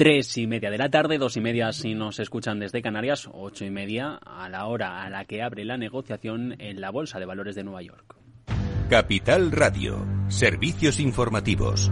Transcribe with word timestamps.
Tres 0.00 0.38
y 0.38 0.46
media 0.46 0.70
de 0.70 0.78
la 0.78 0.88
tarde, 0.88 1.18
dos 1.18 1.36
y 1.36 1.42
media 1.42 1.70
si 1.72 1.92
nos 1.92 2.20
escuchan 2.20 2.58
desde 2.58 2.80
Canarias, 2.80 3.28
ocho 3.34 3.66
y 3.66 3.70
media 3.70 4.18
a 4.24 4.48
la 4.48 4.64
hora 4.64 5.02
a 5.02 5.10
la 5.10 5.26
que 5.26 5.42
abre 5.42 5.66
la 5.66 5.76
negociación 5.76 6.56
en 6.58 6.80
la 6.80 6.88
Bolsa 6.88 7.18
de 7.20 7.26
Valores 7.26 7.54
de 7.54 7.64
Nueva 7.64 7.82
York. 7.82 8.16
Capital 8.88 9.52
Radio, 9.52 10.02
servicios 10.28 11.00
informativos. 11.00 11.90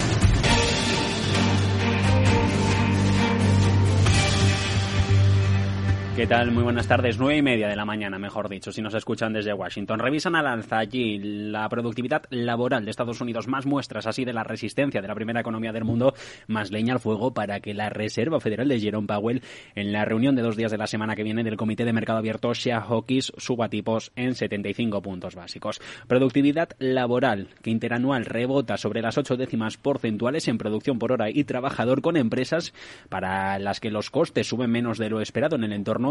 ¿Qué 6.18 6.26
tal? 6.26 6.50
Muy 6.50 6.64
buenas 6.64 6.88
tardes. 6.88 7.16
Nueve 7.16 7.36
y 7.36 7.42
media 7.42 7.68
de 7.68 7.76
la 7.76 7.84
mañana, 7.84 8.18
mejor 8.18 8.48
dicho, 8.48 8.72
si 8.72 8.82
nos 8.82 8.92
escuchan 8.92 9.32
desde 9.32 9.52
Washington. 9.52 10.00
Revisan 10.00 10.34
al 10.34 10.48
alza 10.48 10.78
allí 10.78 11.20
la 11.20 11.68
productividad 11.68 12.24
laboral 12.30 12.84
de 12.84 12.90
Estados 12.90 13.20
Unidos, 13.20 13.46
más 13.46 13.66
muestras 13.66 14.04
así 14.04 14.24
de 14.24 14.32
la 14.32 14.42
resistencia 14.42 15.00
de 15.00 15.06
la 15.06 15.14
primera 15.14 15.38
economía 15.42 15.70
del 15.70 15.84
mundo, 15.84 16.14
más 16.48 16.72
leña 16.72 16.94
al 16.94 16.98
fuego 16.98 17.32
para 17.32 17.60
que 17.60 17.72
la 17.72 17.88
Reserva 17.88 18.40
Federal 18.40 18.66
de 18.66 18.80
Jerome 18.80 19.06
Powell, 19.06 19.42
en 19.76 19.92
la 19.92 20.04
reunión 20.04 20.34
de 20.34 20.42
dos 20.42 20.56
días 20.56 20.72
de 20.72 20.78
la 20.78 20.88
semana 20.88 21.14
que 21.14 21.22
viene 21.22 21.44
del 21.44 21.56
Comité 21.56 21.84
de 21.84 21.92
Mercado 21.92 22.18
Abierto, 22.18 22.52
sea 22.52 22.80
Hawkins, 22.80 23.32
suba 23.36 23.68
tipos 23.68 24.10
en 24.16 24.34
75 24.34 25.00
puntos 25.00 25.36
básicos. 25.36 25.80
Productividad 26.08 26.70
laboral, 26.80 27.46
que 27.62 27.70
interanual 27.70 28.24
rebota 28.24 28.76
sobre 28.76 29.02
las 29.02 29.18
ocho 29.18 29.36
décimas 29.36 29.76
porcentuales 29.76 30.48
en 30.48 30.58
producción 30.58 30.98
por 30.98 31.12
hora 31.12 31.30
y 31.30 31.44
trabajador 31.44 32.02
con 32.02 32.16
empresas 32.16 32.74
para 33.08 33.60
las 33.60 33.78
que 33.78 33.92
los 33.92 34.10
costes 34.10 34.48
suben 34.48 34.72
menos 34.72 34.98
de 34.98 35.10
lo 35.10 35.20
esperado 35.20 35.54
en 35.54 35.62
el 35.62 35.72
entorno 35.72 36.07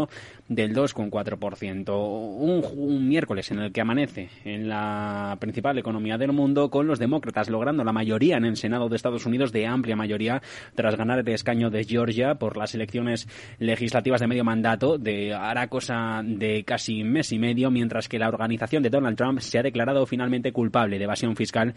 del 0.48 0.74
2,4%. 0.74 1.88
Un, 1.88 2.64
un 2.76 3.08
miércoles 3.08 3.50
en 3.50 3.58
el 3.60 3.72
que 3.72 3.80
amanece 3.80 4.28
en 4.44 4.68
la 4.68 5.36
principal 5.40 5.78
economía 5.78 6.18
del 6.18 6.32
mundo 6.32 6.70
con 6.70 6.86
los 6.86 6.98
demócratas 6.98 7.48
logrando 7.48 7.84
la 7.84 7.92
mayoría 7.92 8.36
en 8.36 8.44
el 8.44 8.56
Senado 8.56 8.88
de 8.88 8.96
Estados 8.96 9.26
Unidos 9.26 9.52
de 9.52 9.66
amplia 9.66 9.96
mayoría 9.96 10.42
tras 10.74 10.96
ganar 10.96 11.18
el 11.20 11.28
escaño 11.28 11.70
de 11.70 11.84
Georgia 11.84 12.36
por 12.36 12.56
las 12.56 12.74
elecciones 12.74 13.28
legislativas 13.58 14.20
de 14.20 14.26
medio 14.26 14.44
mandato 14.44 14.98
de 14.98 15.34
hará 15.34 15.68
cosa 15.68 16.22
de 16.24 16.64
casi 16.64 17.04
mes 17.04 17.32
y 17.32 17.38
medio 17.38 17.70
mientras 17.70 18.08
que 18.08 18.18
la 18.18 18.28
organización 18.28 18.82
de 18.82 18.90
Donald 18.90 19.16
Trump 19.16 19.40
se 19.40 19.58
ha 19.58 19.62
declarado 19.62 20.06
finalmente 20.06 20.52
culpable 20.52 20.98
de 20.98 21.04
evasión 21.04 21.36
fiscal 21.36 21.74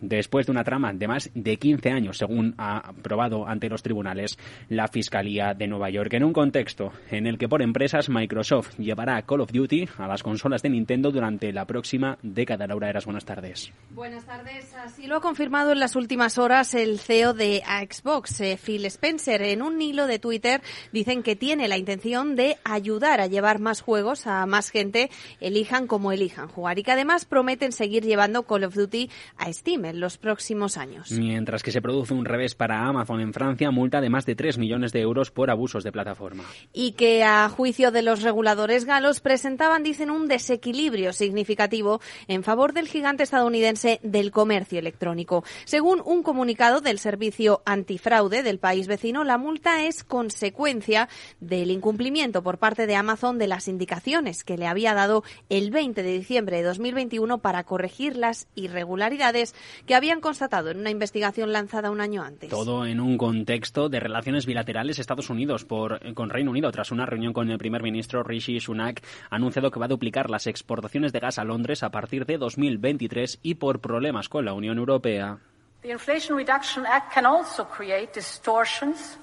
después 0.00 0.46
de 0.46 0.52
una 0.52 0.64
trama 0.64 0.92
de 0.92 1.08
más 1.08 1.30
de 1.34 1.56
15 1.56 1.90
años, 1.90 2.18
según 2.18 2.54
ha 2.58 2.78
aprobado 2.78 3.46
ante 3.46 3.68
los 3.68 3.82
tribunales 3.82 4.38
la 4.68 4.88
Fiscalía 4.88 5.54
de 5.54 5.66
Nueva 5.66 5.90
York. 5.90 6.12
En 6.14 6.24
un 6.24 6.32
contexto 6.32 6.92
en 7.10 7.26
el 7.26 7.38
que 7.38 7.48
por 7.48 7.62
empresas 7.62 8.08
Microsoft 8.08 8.76
llevará 8.78 9.22
Call 9.22 9.40
of 9.40 9.52
Duty 9.52 9.88
a 9.98 10.06
las 10.06 10.22
consolas 10.22 10.62
de 10.62 10.70
Nintendo 10.70 11.10
durante 11.10 11.52
la 11.52 11.64
próxima 11.64 12.18
década. 12.22 12.66
Laura 12.66 12.90
Eras, 12.90 13.04
buenas 13.04 13.24
tardes. 13.24 13.72
Buenas 13.90 14.24
tardes. 14.24 14.74
Así 14.74 15.06
lo 15.06 15.16
ha 15.16 15.20
confirmado 15.20 15.72
en 15.72 15.80
las 15.80 15.96
últimas 15.96 16.38
horas 16.38 16.74
el 16.74 16.98
CEO 16.98 17.34
de 17.34 17.62
Xbox, 17.90 18.40
eh, 18.40 18.58
Phil 18.62 18.84
Spencer. 18.86 19.42
En 19.42 19.62
un 19.62 19.80
hilo 19.80 20.06
de 20.06 20.18
Twitter 20.18 20.60
dicen 20.92 21.22
que 21.22 21.36
tiene 21.36 21.68
la 21.68 21.78
intención 21.78 22.36
de 22.36 22.58
ayudar 22.64 23.20
a 23.20 23.26
llevar 23.26 23.58
más 23.58 23.80
juegos 23.80 24.26
a 24.26 24.44
más 24.46 24.70
gente, 24.70 25.10
elijan 25.40 25.86
como 25.86 26.12
elijan 26.12 26.48
jugar, 26.48 26.78
y 26.78 26.82
que 26.82 26.92
además 26.92 27.24
prometen 27.24 27.72
seguir 27.72 28.04
llevando 28.04 28.42
Call 28.42 28.64
of 28.64 28.74
Duty 28.74 29.10
a 29.38 29.52
Steam 29.52 29.85
en 29.90 30.00
los 30.00 30.18
próximos 30.18 30.76
años. 30.76 31.10
Mientras 31.10 31.62
que 31.62 31.72
se 31.72 31.82
produce 31.82 32.14
un 32.14 32.24
revés 32.24 32.54
para 32.54 32.86
Amazon 32.86 33.20
en 33.20 33.32
Francia, 33.32 33.70
multa 33.70 34.00
de 34.00 34.10
más 34.10 34.26
de 34.26 34.34
3 34.34 34.58
millones 34.58 34.92
de 34.92 35.00
euros 35.00 35.30
por 35.30 35.50
abusos 35.50 35.84
de 35.84 35.92
plataforma. 35.92 36.44
Y 36.72 36.92
que 36.92 37.24
a 37.24 37.48
juicio 37.48 37.90
de 37.90 38.02
los 38.02 38.22
reguladores 38.22 38.84
galos 38.84 39.20
presentaban, 39.20 39.82
dicen, 39.82 40.10
un 40.10 40.28
desequilibrio 40.28 41.12
significativo 41.12 42.00
en 42.28 42.42
favor 42.42 42.72
del 42.72 42.88
gigante 42.88 43.22
estadounidense 43.22 44.00
del 44.02 44.30
comercio 44.30 44.78
electrónico. 44.78 45.44
Según 45.64 46.02
un 46.04 46.22
comunicado 46.22 46.80
del 46.80 46.98
Servicio 46.98 47.62
Antifraude 47.64 48.42
del 48.42 48.58
país 48.58 48.86
vecino, 48.86 49.24
la 49.24 49.38
multa 49.38 49.84
es 49.84 50.04
consecuencia 50.04 51.08
del 51.40 51.70
incumplimiento 51.70 52.42
por 52.42 52.58
parte 52.58 52.86
de 52.86 52.96
Amazon 52.96 53.38
de 53.38 53.48
las 53.48 53.68
indicaciones 53.68 54.44
que 54.44 54.56
le 54.56 54.66
había 54.66 54.94
dado 54.94 55.22
el 55.48 55.70
20 55.70 56.02
de 56.02 56.12
diciembre 56.12 56.58
de 56.58 56.62
2021 56.64 57.38
para 57.38 57.64
corregir 57.64 58.16
las 58.16 58.48
irregularidades 58.54 59.54
que 59.84 59.94
habían 59.94 60.20
constatado 60.20 60.70
en 60.70 60.78
una 60.78 60.90
investigación 60.90 61.52
lanzada 61.52 61.90
un 61.90 62.00
año 62.00 62.22
antes. 62.22 62.50
Todo 62.50 62.86
en 62.86 63.00
un 63.00 63.18
contexto 63.18 63.88
de 63.88 64.00
relaciones 64.00 64.46
bilaterales 64.46 64.98
Estados 64.98 65.30
Unidos 65.30 65.64
por, 65.64 66.14
con 66.14 66.30
Reino 66.30 66.50
Unido. 66.50 66.70
Tras 66.70 66.92
una 66.92 67.06
reunión 67.06 67.32
con 67.32 67.50
el 67.50 67.58
primer 67.58 67.82
ministro 67.82 68.22
Rishi 68.22 68.60
Sunak, 68.60 69.02
ha 69.30 69.36
anunciado 69.36 69.70
que 69.70 69.78
va 69.78 69.86
a 69.86 69.88
duplicar 69.88 70.30
las 70.30 70.46
exportaciones 70.46 71.12
de 71.12 71.20
gas 71.20 71.38
a 71.38 71.44
Londres 71.44 71.82
a 71.82 71.90
partir 71.90 72.26
de 72.26 72.38
2023 72.38 73.40
y 73.42 73.54
por 73.54 73.80
problemas 73.80 74.28
con 74.28 74.44
la 74.44 74.54
Unión 74.54 74.78
Europea. 74.78 75.38
The 75.82 75.92
Inflation 75.92 76.36
Reduction 76.36 76.86
Act 76.86 77.12
can 77.14 77.26
also 77.26 77.64
create 77.64 78.12
distortions 78.14 79.18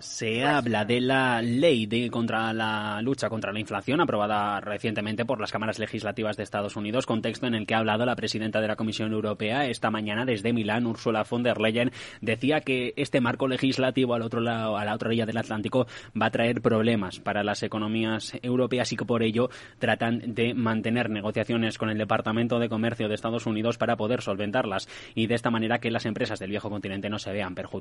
se 0.00 0.44
habla 0.44 0.84
de 0.84 1.00
la 1.00 1.40
ley 1.40 1.86
de 1.86 2.10
contra 2.10 2.52
la 2.52 3.00
lucha 3.00 3.28
contra 3.28 3.52
la 3.52 3.60
inflación 3.60 4.00
aprobada 4.00 4.60
recientemente 4.60 5.24
por 5.24 5.40
las 5.40 5.52
cámaras 5.52 5.78
legislativas 5.78 6.36
de 6.36 6.42
Estados 6.42 6.74
Unidos, 6.74 7.06
contexto 7.06 7.46
en 7.46 7.54
el 7.54 7.64
que 7.64 7.76
ha 7.76 7.78
hablado 7.78 8.04
la 8.04 8.16
presidenta 8.16 8.60
de 8.60 8.66
la 8.66 8.74
Comisión 8.74 9.12
Europea 9.12 9.66
esta 9.66 9.92
mañana 9.92 10.24
desde 10.24 10.52
Milán, 10.52 10.84
Ursula 10.84 11.24
von 11.30 11.44
der 11.44 11.60
Leyen, 11.60 11.92
decía 12.20 12.60
que 12.60 12.92
este 12.96 13.20
marco 13.20 13.46
legislativo 13.46 14.14
al 14.14 14.22
otro 14.22 14.40
lado, 14.40 14.76
a 14.76 14.84
la 14.84 14.94
otra 14.94 15.06
orilla 15.06 15.26
del 15.26 15.38
Atlántico 15.38 15.86
va 16.20 16.26
a 16.26 16.30
traer 16.30 16.62
problemas 16.62 17.20
para 17.20 17.44
las 17.44 17.62
economías 17.62 18.32
europeas 18.42 18.92
y 18.92 18.96
que 18.96 19.04
por 19.04 19.22
ello 19.22 19.48
tratan 19.78 20.34
de 20.34 20.54
mantener 20.54 21.08
negociaciones 21.08 21.78
con 21.78 21.90
el 21.90 21.98
Departamento 21.98 22.58
de 22.58 22.68
Comercio 22.68 23.06
de 23.06 23.14
Estados 23.14 23.46
Unidos 23.46 23.78
para 23.78 23.96
poder 23.96 24.22
solventarlas 24.22 24.88
y 25.14 25.28
de 25.28 25.36
esta 25.36 25.52
manera 25.52 25.78
que 25.78 25.92
las 25.92 26.04
empresas 26.04 26.40
del 26.40 26.50
viejo 26.50 26.68
continente 26.68 27.08
no 27.08 27.20
se 27.20 27.30
vean 27.30 27.54
perjudicadas 27.54 27.75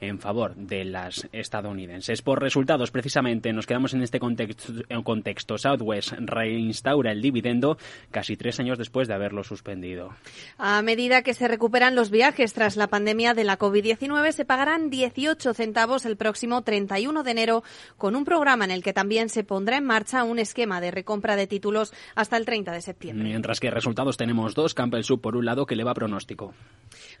en 0.00 0.18
favor 0.18 0.54
de 0.54 0.84
las 0.84 1.28
estadounidenses. 1.32 2.22
Por 2.22 2.40
resultados, 2.40 2.90
precisamente, 2.90 3.52
nos 3.52 3.66
quedamos 3.66 3.94
en 3.94 4.02
este 4.02 4.18
contexto. 4.18 4.72
contexto. 5.04 5.58
Southwest 5.58 6.12
reinstaura 6.18 7.12
el 7.12 7.22
dividendo 7.22 7.78
casi 8.10 8.36
tres 8.36 8.58
años 8.60 8.78
después 8.78 9.08
de 9.08 9.14
haberlo 9.14 9.44
suspendido. 9.44 10.10
A 10.58 10.82
medida 10.82 11.22
que 11.22 11.34
se 11.34 11.48
recuperan 11.48 11.94
los 11.94 12.10
viajes 12.10 12.52
tras 12.52 12.76
la 12.76 12.88
pandemia 12.88 13.34
de 13.34 13.44
la 13.44 13.58
COVID-19, 13.58 14.32
se 14.32 14.44
pagarán 14.44 14.90
18 14.90 15.54
centavos 15.54 16.06
el 16.06 16.16
próximo 16.16 16.62
31 16.62 17.22
de 17.22 17.30
enero 17.30 17.62
con 17.96 18.16
un 18.16 18.24
programa 18.24 18.64
en 18.64 18.70
el 18.70 18.82
que 18.82 18.92
también 18.92 19.28
se 19.28 19.44
pondrá 19.44 19.76
en 19.76 19.84
marcha 19.84 20.24
un 20.24 20.38
esquema 20.38 20.80
de 20.80 20.90
recompra 20.90 21.36
de 21.36 21.46
títulos 21.46 21.92
hasta 22.14 22.36
el 22.36 22.44
30 22.44 22.72
de 22.72 22.80
septiembre. 22.80 23.28
Mientras 23.28 23.60
que 23.60 23.70
resultados 23.70 24.16
tenemos 24.16 24.54
dos, 24.54 24.74
Campbell 24.74 25.04
Sub 25.04 25.20
por 25.20 25.36
un 25.36 25.44
lado 25.44 25.66
que 25.66 25.76
le 25.76 25.84
va 25.84 25.94
pronóstico. 25.94 26.54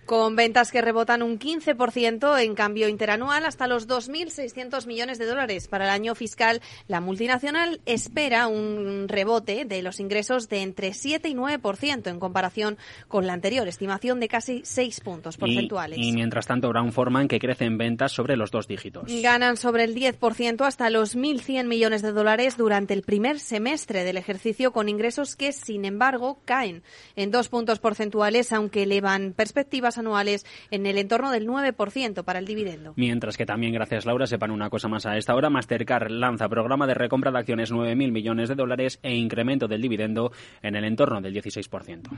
Con 0.04 0.36
ventas 0.36 0.72
que 0.72 0.82
rebotan 0.82 1.22
un 1.22 1.38
15% 1.38 1.76
en 1.94 2.54
cambio 2.54 2.88
interanual 2.88 3.44
hasta 3.44 3.66
los 3.66 3.86
2.600 3.86 4.86
millones 4.86 5.18
de 5.18 5.26
dólares. 5.26 5.68
Para 5.68 5.84
el 5.84 5.90
año 5.90 6.14
fiscal, 6.14 6.60
la 6.88 7.00
multinacional 7.00 7.80
espera 7.86 8.46
un 8.46 9.06
rebote 9.08 9.64
de 9.64 9.82
los 9.82 10.00
ingresos 10.00 10.48
de 10.48 10.62
entre 10.62 10.94
7 10.94 11.28
y 11.28 11.34
9% 11.34 12.08
en 12.08 12.18
comparación 12.18 12.78
con 13.08 13.26
la 13.26 13.34
anterior 13.34 13.68
estimación 13.68 14.20
de 14.20 14.28
casi 14.28 14.62
6 14.64 15.00
puntos 15.00 15.36
porcentuales. 15.36 15.98
Y, 15.98 16.08
y 16.08 16.12
mientras 16.12 16.46
tanto, 16.46 16.68
Brown 16.68 16.92
Forman 16.92 17.28
que 17.28 17.38
crece 17.38 17.66
en 17.66 17.76
ventas 17.76 18.12
sobre 18.12 18.36
los 18.36 18.50
dos 18.50 18.66
dígitos. 18.66 19.04
Ganan 19.22 19.56
sobre 19.56 19.84
el 19.84 19.94
10% 19.94 20.64
hasta 20.66 20.88
los 20.88 21.16
1.100 21.16 21.66
millones 21.66 22.02
de 22.02 22.12
dólares 22.12 22.56
durante 22.56 22.94
el 22.94 23.02
primer 23.02 23.38
semestre 23.38 24.04
del 24.04 24.16
ejercicio 24.16 24.72
con 24.72 24.88
ingresos 24.88 25.36
que, 25.36 25.52
sin 25.52 25.84
embargo, 25.84 26.40
caen 26.44 26.82
en 27.16 27.30
dos 27.30 27.48
puntos 27.48 27.78
porcentuales, 27.80 28.52
aunque 28.52 28.84
elevan 28.84 29.34
perspectivas 29.34 29.98
anuales 29.98 30.46
en 30.70 30.86
el 30.86 30.98
entorno 30.98 31.30
del 31.30 31.46
9% 31.46 31.81
para 32.24 32.38
el 32.38 32.46
dividendo. 32.46 32.92
Mientras 32.96 33.36
que 33.36 33.46
también, 33.46 33.72
gracias 33.72 34.06
Laura, 34.06 34.26
sepan 34.26 34.50
una 34.50 34.70
cosa 34.70 34.88
más 34.88 35.06
a 35.06 35.16
esta 35.16 35.34
hora, 35.34 35.50
Mastercard 35.50 36.10
lanza 36.10 36.48
programa 36.48 36.86
de 36.86 36.94
recompra 36.94 37.30
de 37.30 37.38
acciones 37.38 37.72
9.000 37.72 38.12
millones 38.12 38.48
de 38.48 38.54
dólares 38.54 38.98
e 39.02 39.14
incremento 39.14 39.68
del 39.68 39.82
dividendo 39.82 40.32
en 40.62 40.76
el 40.76 40.84
entorno 40.84 41.20
del 41.20 41.34
16%. 41.34 42.08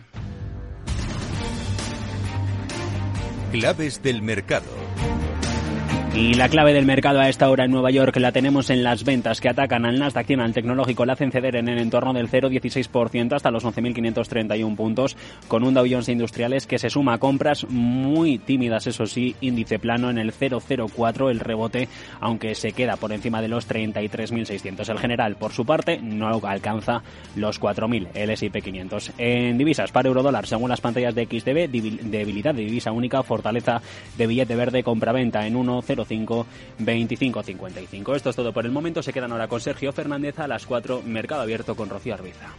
Claves 3.53 4.03
del 4.03 4.21
mercado. 4.21 4.67
Y 6.17 6.35
la 6.35 6.49
clave 6.49 6.73
del 6.73 6.87
mercado 6.87 7.19
a 7.19 7.29
esta 7.29 7.51
hora 7.51 7.65
en 7.65 7.73
Nueva 7.73 7.91
York 7.91 8.17
la 8.19 8.31
tenemos 8.31 8.71
en 8.71 8.85
las 8.85 9.03
ventas 9.03 9.41
que 9.41 9.49
atacan 9.49 9.85
al 9.85 9.99
Nasdaq 9.99 10.31
al 10.39 10.53
tecnológico. 10.53 11.05
La 11.05 11.15
hacen 11.15 11.33
ceder 11.33 11.57
en 11.57 11.69
el 11.69 11.79
entorno 11.79 12.13
del 12.13 12.31
0,16% 12.31 13.35
hasta 13.35 13.51
los 13.51 13.65
11.531 13.65 14.77
puntos, 14.77 15.17
con 15.49 15.65
un 15.65 15.75
Dow 15.75 15.85
Jones 15.91 16.09
Industriales 16.09 16.69
que 16.69 16.79
se 16.79 16.89
suma 16.89 17.15
a 17.15 17.19
compras 17.19 17.67
muy 17.69 18.39
tímidas, 18.39 18.87
eso 18.87 19.07
sí, 19.07 19.35
índice 19.41 19.81
plano 19.81 20.09
en 20.09 20.19
el 20.19 20.33
0,04 20.33 21.31
el 21.31 21.41
rebote, 21.41 21.89
aunque 22.21 22.55
se 22.55 22.71
queda 22.71 22.95
por 22.95 23.13
encima 23.13 23.43
de 23.43 23.49
los 23.49 23.69
33.600. 23.69 24.89
El 24.91 25.01
general, 25.01 25.35
por 25.35 25.51
su 25.51 25.67
parte, 25.67 25.99
no 26.01 26.29
alcanza 26.29 27.03
los 27.35 27.61
4.000, 27.61 28.11
el 28.15 28.31
S&P 28.31 28.63
500. 28.63 29.13
En 29.19 29.59
divisas, 29.59 29.91
para 29.91 30.07
eurodólar, 30.07 30.47
según 30.47 30.71
las 30.71 30.81
pantallas 30.81 31.17
de 31.17 31.25
XTB, 31.25 31.69
debilidad 32.09 32.55
de 32.55 32.63
divisa 32.63 32.93
única, 32.93 33.25
fortaleza 33.25 33.83
de 34.17 34.29
billete 34.29 34.55
verde, 34.55 34.85
compra-venta 34.85 35.45
en 35.45 35.55
1,0 35.55 36.04
5 36.05 36.47
25 36.79 37.43
55. 37.43 38.15
Esto 38.15 38.31
es 38.31 38.37
todo 38.37 38.53
por 38.53 38.67
el 38.67 38.73
momento. 38.73 39.03
Se 39.03 39.13
quedan 39.13 39.33
ahora 39.33 39.49
con 39.49 39.61
Sergio 39.61 39.93
Fernández 39.93 40.39
a 40.39 40.49
las 40.49 40.67
4, 40.67 41.03
Mercado 41.03 41.43
Abierto 41.43 41.75
con 41.75 41.89
Rocío 41.89 42.15
Arbiza. 42.15 42.55